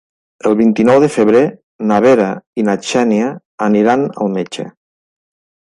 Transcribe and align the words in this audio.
El 0.51 0.55
vint-i-nou 0.61 1.01
de 1.03 1.09
febrer 1.15 1.43
na 1.91 1.99
Vera 2.07 2.31
i 2.63 2.67
na 2.71 2.77
Xènia 2.93 3.31
aniran 3.69 4.09
al 4.25 4.37
metge. 4.41 4.69